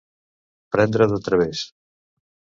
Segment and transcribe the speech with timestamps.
[0.75, 1.63] Prendre de través.